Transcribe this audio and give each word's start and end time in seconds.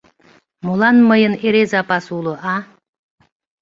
Молан 0.65 0.97
мыйын 1.09 1.33
эре 1.47 1.63
запас 1.71 2.05
уло, 2.17 2.33
а? 2.53 2.55